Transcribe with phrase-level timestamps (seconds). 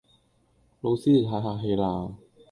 [0.81, 2.15] 老師你太客氣啦